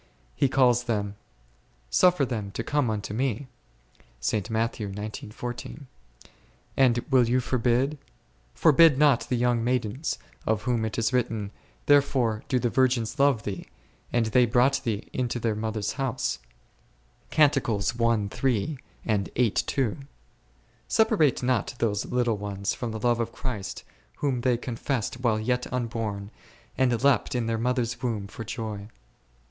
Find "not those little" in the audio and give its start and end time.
21.43-22.37